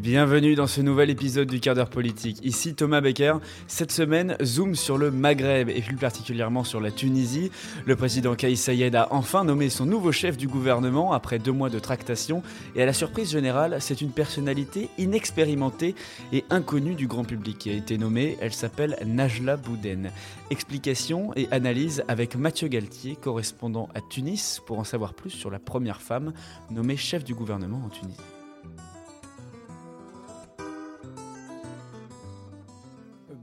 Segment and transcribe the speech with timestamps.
[0.00, 2.38] Bienvenue dans ce nouvel épisode du quart d'heure politique.
[2.42, 3.34] Ici Thomas Becker.
[3.68, 7.52] Cette semaine, zoom sur le Maghreb et plus particulièrement sur la Tunisie.
[7.86, 11.70] Le président Kais Sayed a enfin nommé son nouveau chef du gouvernement après deux mois
[11.70, 12.42] de tractation.
[12.74, 15.94] Et à la surprise générale, c'est une personnalité inexpérimentée
[16.32, 18.36] et inconnue du grand public qui a été nommée.
[18.40, 20.10] Elle s'appelle Najla Bouden.
[20.50, 25.60] Explication et analyse avec Mathieu Galtier, correspondant à Tunis, pour en savoir plus sur la
[25.60, 26.32] première femme
[26.70, 28.43] nommée chef du gouvernement en Tunisie.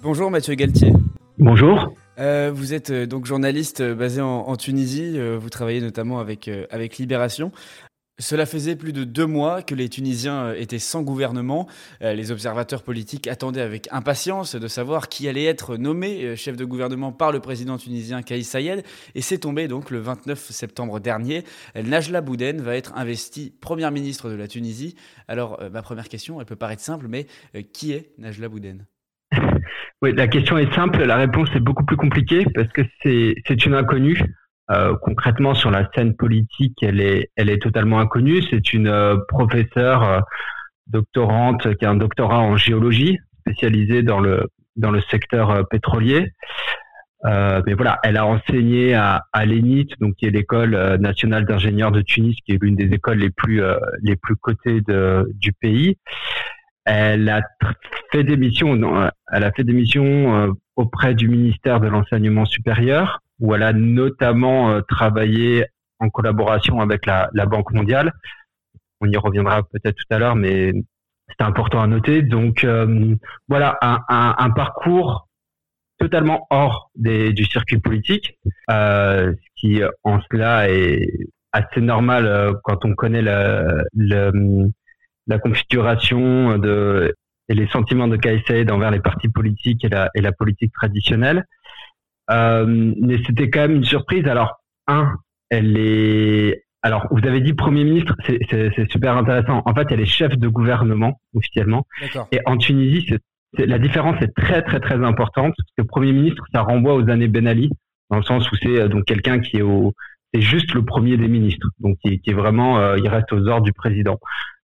[0.04, 0.94] Bonjour Mathieu Galtier.
[1.38, 1.94] Bonjour.
[2.18, 5.20] Euh, vous êtes euh, donc journaliste euh, basé en, Tunisie.
[5.38, 7.52] vous travaillez notamment avec, avec Libération.
[8.18, 11.68] Cela faisait plus de deux mois que les Tunisiens étaient sans gouvernement.
[12.02, 17.12] Les observateurs politiques attendaient avec impatience de savoir qui allait être nommé chef de gouvernement
[17.12, 18.84] par le président tunisien Kais Sayed.
[19.16, 21.44] Et c'est tombé donc le 29 septembre dernier.
[21.74, 24.96] Najla Bouden va être investie première ministre de la Tunisie.
[25.28, 27.26] Alors, ma première question, elle peut paraître simple, mais
[27.74, 28.86] qui est Najla Bouden
[30.02, 33.74] oui, la question est simple, la réponse est beaucoup plus compliquée parce que c'est une
[33.74, 34.22] inconnue.
[34.72, 38.42] Euh, concrètement, sur la scène politique, elle est elle est totalement inconnue.
[38.50, 40.20] C'est une euh, professeure euh,
[40.88, 46.32] doctorante qui a un doctorat en géologie, spécialisée dans le dans le secteur pétrolier.
[47.24, 52.02] mais voilà, elle a enseigné à, à l'ENIT, donc qui est l'école nationale d'ingénieurs de
[52.02, 53.62] Tunis, qui est l'une des écoles les plus
[54.02, 55.98] les plus cotées de, du pays.
[56.94, 57.42] Elle a
[58.12, 58.78] fait des missions,
[59.32, 63.72] elle a fait des missions euh, auprès du ministère de l'enseignement supérieur, où elle a
[63.72, 65.68] notamment euh, travaillé
[66.00, 68.12] en collaboration avec la, Banque mondiale.
[69.00, 70.74] On y reviendra peut-être tout à l'heure, mais
[71.30, 72.24] c'est important à noter.
[72.24, 73.16] Donc euh,
[73.48, 75.30] voilà, un, parcours
[75.98, 81.08] totalement hors du circuit politique, ce qui en cela est
[81.54, 84.72] assez normal quand on connaît le
[85.28, 87.14] la configuration de,
[87.50, 91.46] et les sentiments de KSAID envers les partis politiques et la, et la politique traditionnelle.
[92.30, 94.26] Euh, mais c'était quand même une surprise.
[94.28, 95.16] Alors, un,
[95.50, 96.64] elle est.
[96.82, 99.62] Alors, vous avez dit Premier ministre, c'est super intéressant.
[99.66, 101.86] En fait, elle est chef de gouvernement officiellement.
[102.32, 106.44] Et en Tunisie, c'est la différence est très très très importante parce que Premier ministre,
[106.54, 107.70] ça renvoie aux années Ben Ali,
[108.10, 109.94] dans le sens où c'est euh, donc quelqu'un qui est au,
[110.34, 113.46] c'est juste le premier des ministres, donc qui, qui est vraiment, euh, il reste aux
[113.48, 114.18] ordres du président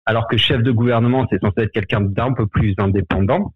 [0.07, 3.55] alors que chef de gouvernement, c'est censé être quelqu'un d'un peu plus indépendant.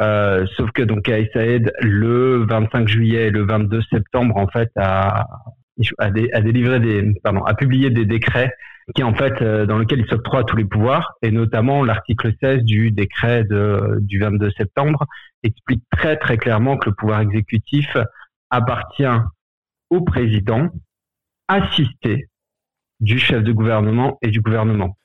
[0.00, 5.26] Euh, sauf que donc Saïd, le 25 juillet et le 22 septembre, en fait, a,
[6.10, 8.52] délivré des, pardon, a publié des décrets
[8.94, 12.62] qui, en fait, euh, dans lequel il s'octroie tous les pouvoirs, et notamment l'article 16
[12.64, 15.06] du décret du 22 septembre
[15.42, 17.96] explique très très clairement que le pouvoir exécutif
[18.50, 19.04] appartient
[19.90, 20.68] au président,
[21.48, 22.28] assisté
[23.00, 24.96] du chef de gouvernement et du gouvernement.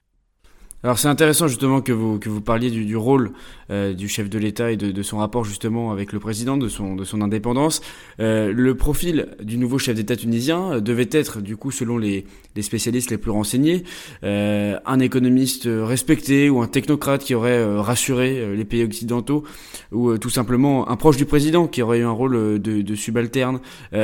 [0.88, 3.34] Alors c'est intéressant justement que vous, que vous parliez du, du rôle
[3.72, 6.70] euh, du chef de l'État et de, de, son rapport justement avec le président, de
[6.70, 7.82] son, de son indépendance.
[8.22, 12.26] Euh, le profil du nouveau chef d'État tunisien devait être du coup selon les,
[12.56, 13.84] les spécialistes les plus renseignés
[14.24, 19.44] euh, un économiste respecté ou un technocrate qui aurait euh, rassuré euh, les pays occidentaux
[19.92, 23.60] ou tout simplement un proche du président qui aurait eu un rôle de, de subalterne.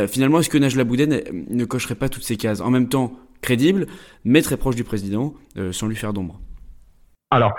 [0.09, 2.59] finalement est-ce que Najla Bouden ne cocherait pas toutes ces cases?
[2.59, 3.88] En même temps crédible
[4.25, 5.33] mais très proche du président
[5.71, 6.41] sans lui faire d'ombre
[7.33, 7.55] alors,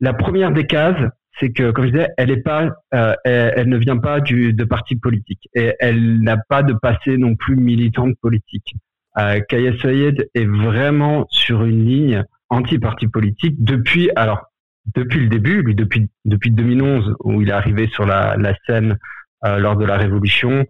[0.00, 1.00] la première des cases,
[1.38, 6.20] c'est que, comme je disais, elle euh, ne vient pas de parti politique et elle
[6.20, 8.74] n'a pas de passé non plus militante politique.
[9.18, 14.46] Euh, Kaya Sayed est vraiment sur une ligne anti-parti politique depuis, alors,
[14.94, 18.98] depuis le début, lui, depuis, depuis 2011, où il est arrivé sur la, la scène
[19.44, 20.66] euh, lors de la Révolution,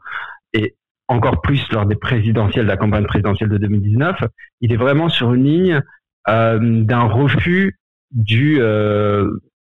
[0.52, 0.76] et
[1.08, 4.24] encore plus lors des présidentielles, de la campagne présidentielle de 2019,
[4.60, 5.82] il est vraiment sur une ligne
[6.28, 7.79] euh, d'un refus
[8.10, 9.30] du euh,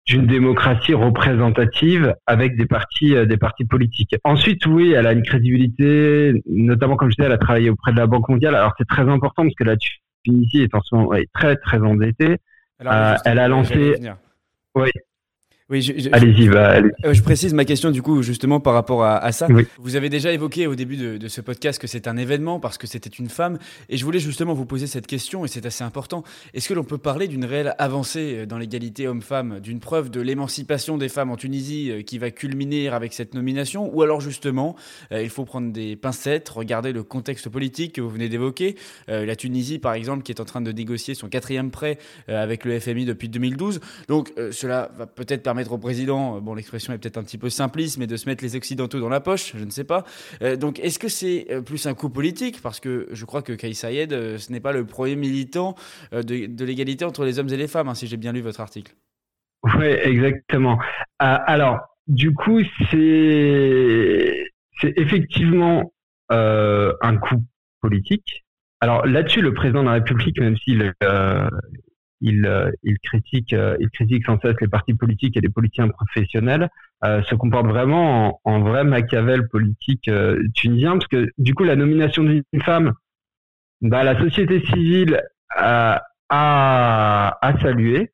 [0.06, 4.16] d'une démocratie représentative avec des partis euh, des partis politiques.
[4.24, 7.98] Ensuite, oui, elle a une crédibilité, notamment comme je disais, elle a travaillé auprès de
[7.98, 8.56] la Banque mondiale.
[8.56, 9.76] Alors c'est très important parce que la
[10.24, 12.38] Tunisie est en ce moment très très endettée.
[12.86, 13.96] Euh, elle a lancé.
[14.76, 14.90] Oui,
[15.74, 19.48] oui, allez-y, euh, je précise ma question du coup justement par rapport à, ça.
[19.80, 22.86] Vous avez déjà évoqué au début de, ce podcast que c'est un événement parce que
[22.86, 23.58] c'était une femme,
[23.90, 26.24] et je voulais justement vous poser cette question et c'est assez important.
[26.54, 30.22] Est-ce que l'on peut parler d'une réelle avancée euh, dans l'égalité homme-femme, d'une preuve de
[30.22, 34.76] l'émancipation des femmes en Tunisie euh, qui va culminer avec cette nomination, ou alors justement
[35.12, 38.76] il faut prendre des pincettes, regarder le contexte politique que vous venez d'évoquer,
[39.08, 41.98] la Tunisie par exemple qui est en train de négocier son quatrième prêt
[42.28, 46.94] avec le FMI depuis 2012, donc cela va peut-être permettre au président, euh, bon l'expression
[46.94, 49.54] est peut-être un petit peu simpliste, mais de se mettre les Occidentaux dans la poche,
[49.56, 50.04] je ne sais pas.
[50.42, 52.62] Euh, donc est-ce que c'est euh, plus un coup politique?
[52.62, 55.76] Parce que je crois que Kais Sayed, ce n'est pas le premier militant
[56.12, 58.94] de, l'égalité entre les hommes et les femmes, hein, si j'ai bien lu votre article.
[59.78, 60.78] Oui, exactement.
[61.20, 62.62] alors, du coup,
[62.92, 64.44] c'est
[64.84, 65.94] effectivement
[66.30, 67.44] un coup
[67.82, 68.44] politique.
[68.84, 71.48] Alors là-dessus, le président de la République, même s'il il, euh,
[72.24, 76.70] il, critique, euh, il critique sans cesse les partis politiques et les politiciens professionnels,
[77.04, 80.10] euh, se comporte vraiment en, vrai Machiavel politique
[80.56, 82.94] tunisien, parce que du coup la nomination d'une femme,
[83.82, 88.12] bah, la société civile a, a, a salué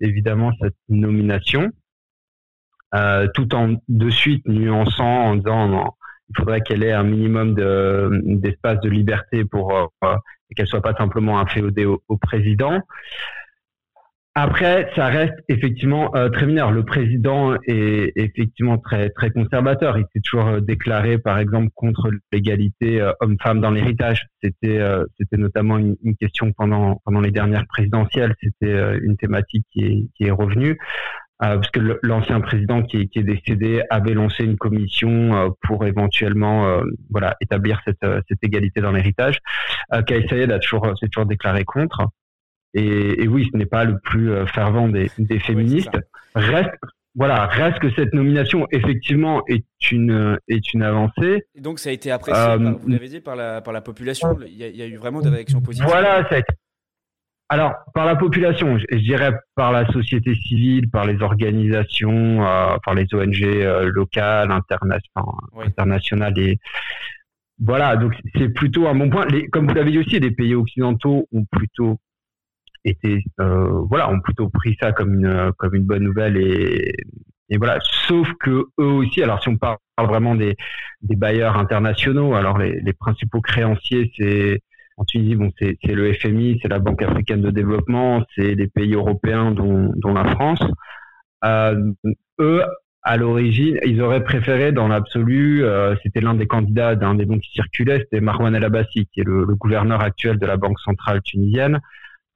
[0.00, 1.72] évidemment cette nomination,
[3.34, 5.96] tout en de suite nuançant en disant
[6.30, 10.14] il faudrait qu'elle ait un minimum d'espace de, liberté pour euh,
[10.56, 12.80] qu'elle soit pas simplement inféodée au, au président.
[14.40, 16.70] Après, ça reste effectivement euh, très mineur.
[16.70, 19.98] Le président est effectivement très très conservateur.
[19.98, 24.28] Il s'est toujours euh, déclaré, par exemple, contre l'égalité euh, homme-femme dans l'héritage.
[24.40, 24.78] C'était
[25.18, 28.36] c'était notamment une, une, question pendant pendant les dernières présidentielles.
[28.40, 30.78] C'était une thématique qui est qui est revenue.
[31.40, 35.86] Euh, parce que l'ancien président qui, qui, est décédé avait lancé une commission euh, pour
[35.86, 39.38] éventuellement euh, voilà établir cette, cette égalité dans l'héritage.
[39.94, 42.08] Euh, Kais Sayed a toujours s'est toujours déclaré contre.
[42.74, 45.96] Et, et, oui, ce n'est pas le plus fervent des, des féministes.
[46.34, 46.70] reste
[47.14, 51.44] voilà, reste que cette nomination effectivement est une est une avancée.
[51.54, 54.36] Et donc ça a été apprécié, vous l'avez dit par la par la population.
[54.44, 55.88] Il y, a, il y, a, eu vraiment des réactions positives.
[55.88, 56.52] Voilà, ça a été
[57.50, 62.94] alors, par la population, je, dirais par la société civile, par les organisations, euh, par
[62.94, 66.58] les ONG euh, locales, internationales et
[67.58, 67.96] voilà.
[67.96, 69.26] Donc, c'est plutôt un bon point.
[69.26, 71.98] Les, comme vous l'avez dit aussi, les pays occidentaux ont plutôt
[72.84, 76.92] été, euh, voilà, ont plutôt pris ça comme une comme une bonne nouvelle et
[77.48, 77.78] et voilà.
[78.06, 80.54] Sauf que eux aussi, alors si on parle vraiment des
[81.02, 84.60] des bailleurs internationaux, alors les, les principaux créanciers, c'est
[84.98, 89.52] en Tunisie, c'est le FMI, c'est la Banque africaine de développement, c'est les pays européens,
[89.52, 90.60] dont, la France.
[91.44, 91.92] Euh,
[92.40, 92.62] eux,
[93.02, 97.38] à l'origine, ils auraient préféré, dans l'absolu, euh, c'était l'un des candidats d'un des noms
[97.38, 101.22] qui circulait, c'était Marwan El Abbassi, qui est le, gouverneur actuel de la Banque centrale
[101.22, 101.80] tunisienne.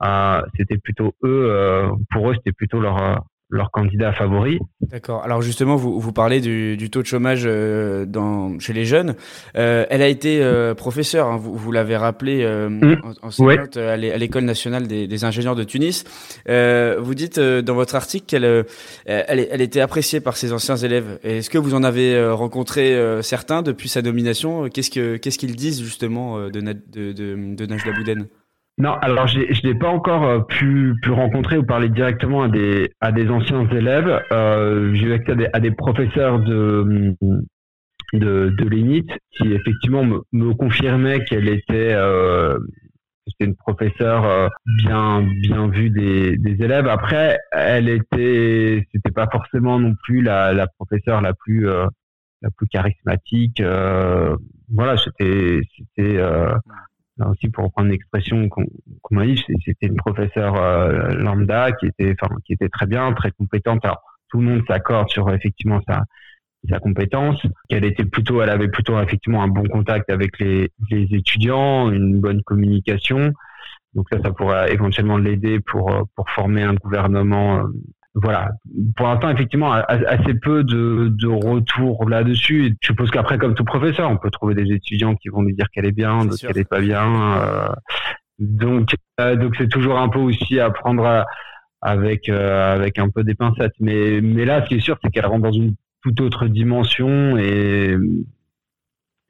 [0.04, 4.58] Euh, c'était plutôt eux, pour eux, c'était plutôt leur leur candidat favori.
[4.80, 5.22] D'accord.
[5.22, 9.14] Alors justement, vous, vous parlez du, du, taux de chômage euh, dans, chez les jeunes.
[9.56, 13.02] Euh, elle a été euh, professeure, hein, vous, vous l'avez rappelé, euh, mmh.
[13.22, 16.04] enseignante à l'École nationale des, des, ingénieurs de Tunis.
[16.46, 18.64] vous dites dans votre article qu'elle
[19.04, 21.18] elle, elle, était appréciée par ses anciens élèves.
[21.22, 24.68] Est-ce que vous en avez rencontré certains depuis sa nomination?
[24.68, 28.26] Qu'est-ce que qu'est-ce qu'ils disent justement de, de, de, de Najla Bouden
[28.78, 32.90] non, alors je n'ai pas encore euh, pu, pu rencontrer ou parler directement à des,
[33.12, 34.22] des anciens élèves.
[34.32, 37.14] Euh, J'ai eu accès à des, des professeurs de,
[38.14, 38.54] de,
[39.32, 42.58] qui effectivement me, confirmaient qu'elle était, euh,
[43.40, 46.86] une professeure bien bien vue des, élèves.
[46.86, 53.60] Après, elle était, c'était pas forcément non plus la, professeure la plus la plus charismatique.
[54.72, 55.60] voilà, c'était
[57.48, 58.64] pour reprendre une expression qu'on
[59.10, 63.30] m'a dit, c'était une professeure euh, lambda qui était, enfin, qui était très bien, très
[63.32, 63.84] compétente.
[63.84, 66.04] Alors, tout le monde s'accorde sur effectivement sa,
[66.78, 71.90] compétence, qu'elle était plutôt, elle avait plutôt effectivement un bon contact avec les, les étudiants,
[71.90, 73.32] une bonne communication.
[73.94, 77.64] Donc ça, ça pourrait éventuellement l'aider pour pour former un gouvernement euh,
[78.14, 78.50] voilà.
[78.96, 82.76] Pour l'instant, effectivement, assez peu de, de retours là-dessus.
[82.80, 85.66] Je suppose qu'après, comme tout professeur, on peut trouver des étudiants qui vont nous dire
[85.72, 87.38] qu'elle est bien, d'autres qu'elle est pas bien.
[87.38, 87.68] Euh,
[88.38, 91.24] donc, euh, donc c'est toujours un peu aussi à prendre
[91.80, 93.74] avec euh, avec un peu des pincettes.
[93.80, 97.38] Mais mais là, ce qui est sûr, c'est qu'elle rentre dans une toute autre dimension
[97.38, 97.96] et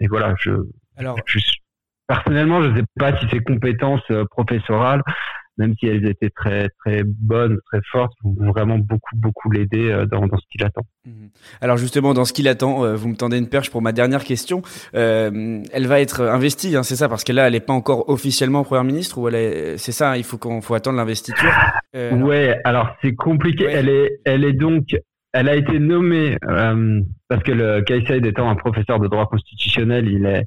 [0.01, 0.35] et voilà.
[0.41, 0.51] Je
[0.97, 1.39] alors je,
[2.09, 5.03] personnellement, je ne sais pas si ses compétences professorales
[5.59, 10.07] même si elles étaient très très bonnes, très fortes, vont vraiment beaucoup beaucoup l'aider euh,
[10.07, 10.83] dans, dans ce qu'il attend.
[11.05, 11.31] Mhm.
[11.61, 14.25] Alors justement, dans ce qu'il attend, euh, vous me tendez une perche pour ma dernière
[14.25, 14.63] question.
[14.95, 18.09] Euh, elle va être investie, hein, c'est ça, parce que là, elle n'est pas encore
[18.09, 21.53] officiellement première ministre ou elle est, c'est ça, il faut qu'on faut attendre l'investiture.
[21.95, 23.67] Euh, ouais, alors c'est compliqué.
[23.71, 24.97] Elle est, elle est donc
[25.33, 30.07] elle a été nommée euh, parce que le Kaïsaïd étant un professeur de droit constitutionnel,
[30.09, 30.45] il est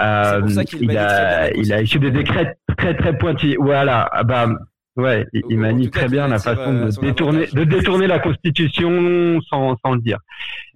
[0.00, 0.42] euh,
[0.80, 3.56] il, a, il a issu des décrets très très pointillés.
[3.58, 4.48] Voilà, ah bah
[4.96, 9.40] ouais, il, il manie très bien la façon de euh, détourner, de détourner la Constitution
[9.48, 10.18] sans, sans le dire.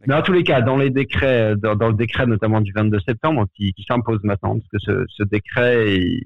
[0.06, 3.00] Mais en tous les cas, dans les décrets, dans, dans le décret notamment du 22
[3.00, 6.22] septembre qui, qui s'impose maintenant, parce que ce, ce décret, il,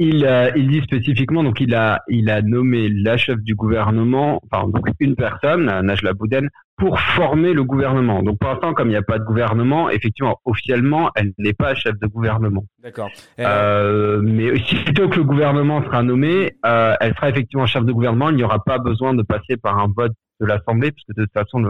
[0.00, 4.40] il, euh, il dit spécifiquement, donc il a, il a nommé la chef du gouvernement,
[4.50, 8.22] enfin donc une personne, Najla Bouden, pour former le gouvernement.
[8.22, 11.74] Donc pour l'instant, comme il n'y a pas de gouvernement, effectivement, officiellement, elle n'est pas
[11.74, 12.64] chef de gouvernement.
[12.82, 13.10] D'accord.
[13.40, 14.52] Euh, mais
[14.84, 18.30] plutôt que le gouvernement sera nommé, euh, elle sera effectivement chef de gouvernement.
[18.30, 21.32] Il n'y aura pas besoin de passer par un vote de l'Assemblée, puisque de toute
[21.32, 21.62] façon,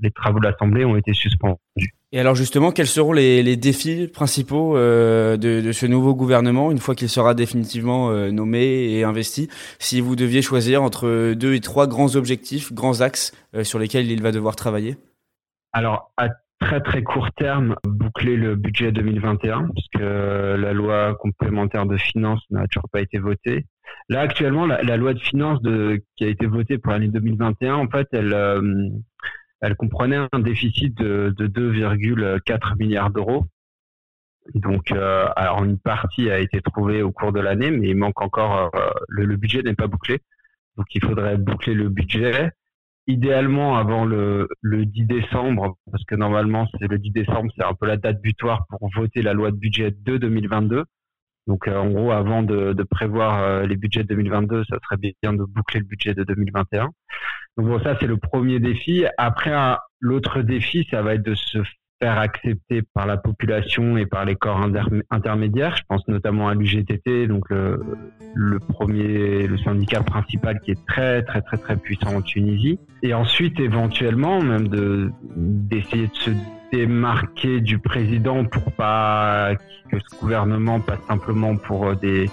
[0.00, 1.58] les travaux de l'Assemblée ont été suspendus.
[2.10, 6.94] Et alors justement, quels seront les, défis principaux euh, de, ce nouveau gouvernement une fois
[6.94, 9.48] qu'il sera définitivement euh, nommé et investi
[9.78, 14.10] Si vous deviez choisir entre deux et trois grands objectifs, grands axes euh, sur lesquels
[14.10, 14.96] il va devoir travailler?
[15.74, 16.28] Alors à
[16.60, 22.66] très très court terme, boucler le budget 2021, puisque la loi complémentaire de finances n'a
[22.66, 23.66] toujours pas été votée.
[24.08, 25.60] Là actuellement, la, loi de finances
[26.16, 28.34] qui a été votée pour l'année 2021, en fait, elle
[29.60, 33.46] elle comprenait un déficit de, 2,4 milliards d'euros.
[34.54, 38.20] Donc, euh, alors une partie a été trouvée au cours de l'année, mais il manque
[38.22, 38.70] encore.
[38.74, 40.20] Euh, le, budget n'est pas bouclé,
[40.76, 42.50] donc il faudrait boucler le budget.
[43.06, 47.74] Idéalement avant le, le 10 décembre, parce que normalement c'est le 10 décembre, c'est un
[47.74, 50.84] peu la date butoir pour voter la loi de budget de 2022.
[51.48, 55.32] Donc euh, en gros, avant de, prévoir euh, les budgets de 2022, ça serait bien
[55.32, 56.90] de boucler le budget de 2021.
[57.56, 59.06] Donc bon, ça c'est le premier défi.
[59.16, 59.52] Après,
[60.00, 61.58] l'autre défi, ça va être de se
[62.00, 64.60] faire accepter par la population et par les corps
[65.10, 65.74] intermédiaires.
[65.76, 71.42] Je pense notamment à l'UGTT, donc le, premier, le syndicat principal qui est très très
[71.42, 72.78] très très puissant en Tunisie.
[73.02, 76.30] Et ensuite, éventuellement, même de d'essayer de se
[76.72, 79.54] démarquer du président pour pas
[79.90, 82.30] que ce gouvernement passe simplement pour des,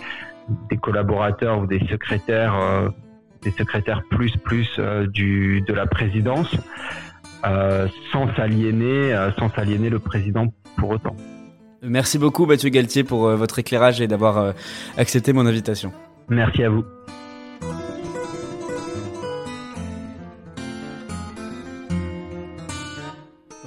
[0.69, 2.89] des collaborateurs ou des secrétaires, euh,
[3.41, 6.55] des secrétaires plus plus euh, du de la présidence.
[7.45, 11.15] Euh, sans s'aliéner, euh, sans s'aliéner le président pour autant.
[11.83, 14.53] Merci beaucoup Mathieu Galtier pour euh, votre éclairage et d'avoir
[14.97, 15.91] accepté mon invitation.
[16.29, 16.83] Merci à vous.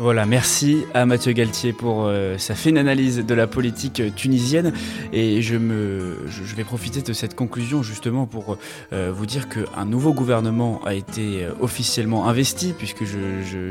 [0.00, 4.72] Voilà, merci à Mathieu Galtier pour euh, sa fine analyse de la politique tunisienne.
[5.12, 8.58] Et je, me, je, vais profiter de cette conclusion justement pour
[8.92, 13.02] euh, vous dire qu'un nouveau gouvernement a été euh, officiellement investi, puisque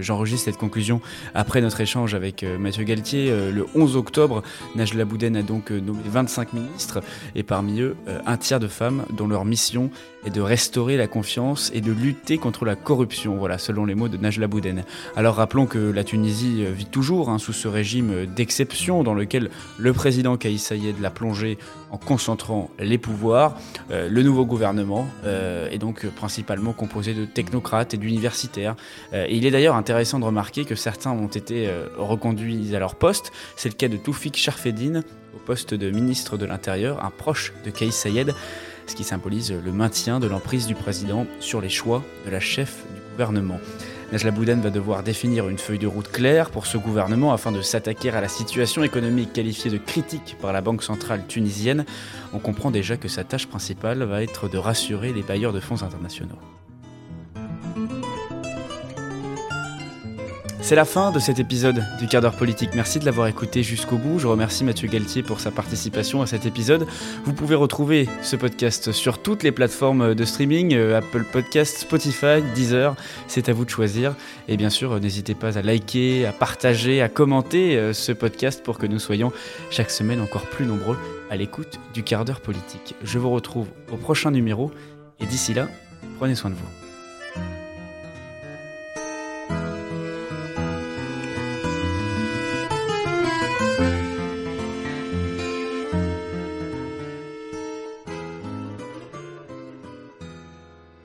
[0.01, 0.99] j'enregistre cette conclusion
[1.33, 3.29] après notre échange avec Mathieu Galtier.
[3.29, 4.43] le 11 octobre,
[4.75, 7.01] Najla Bouden a donc nommé 25 ministres,
[7.35, 9.91] et parmi eux, un tiers de femmes dont leur mission
[10.25, 14.09] est de restaurer la confiance et de lutter contre la corruption, voilà, selon les mots
[14.09, 14.83] de Najla Bouden.
[15.15, 19.93] Alors rappelons que la Tunisie vit toujours hein, sous ce régime d'exception dans lequel le
[19.93, 21.57] président Kaïs Saïed l'a plongé
[21.91, 23.57] en concentrant les pouvoirs.
[23.91, 28.75] Euh, le nouveau gouvernement euh, est donc principalement composé de technocrates et d'universitaires.
[29.13, 32.95] Euh, et il est d'ailleurs intéressant de remarquer que certains ont été reconduits à leur
[32.95, 33.31] poste.
[33.55, 35.01] C'est le cas de Toufik Sharfeddin
[35.35, 38.33] au poste de ministre de l'Intérieur, un proche de Kaïs Saïed
[38.87, 42.85] ce qui symbolise le maintien de l'emprise du président sur les choix de la chef
[42.95, 43.59] du gouvernement.
[44.11, 47.61] Najla Bouden va devoir définir une feuille de route claire pour ce gouvernement afin de
[47.61, 51.85] s'attaquer à la situation économique qualifiée de critique par la Banque centrale tunisienne.
[52.31, 55.83] On comprend déjà que sa tâche principale va être de rassurer les bailleurs de fonds
[55.83, 56.39] internationaux.
[60.67, 62.71] C'est la fin de cet épisode du quart d'heure politique.
[62.75, 64.19] Merci de l'avoir écouté jusqu'au bout.
[64.19, 66.85] Je remercie Mathieu Galtier pour sa participation à cet épisode.
[67.23, 72.41] Vous pouvez retrouver ce podcast sur toutes les plateformes de streaming, euh, Apple Podcast, Spotify,
[72.53, 72.97] Deezer.
[73.29, 74.13] C'est à vous de choisir.
[74.49, 78.77] Et bien sûr, n'hésitez pas à liker, à partager, à commenter euh, ce podcast pour
[78.77, 79.31] que nous soyons
[79.69, 80.97] chaque semaine encore plus nombreux
[81.29, 82.93] à l'écoute du quart d'heure politique.
[83.05, 84.69] Je vous retrouve au prochain numéro
[85.21, 85.69] et d'ici là,
[86.19, 86.86] prenez soin de vous.